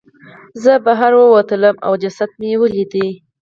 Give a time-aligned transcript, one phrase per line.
[0.63, 2.93] زه بهر ته ووتلم او جسد مې ولید.